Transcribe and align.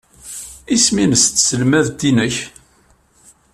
Isem-nnes 0.75 1.23
tselmadt-nnek? 1.27 2.35